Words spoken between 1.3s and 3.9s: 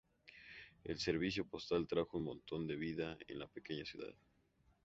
postal trajo un montón de la vida en la pequeña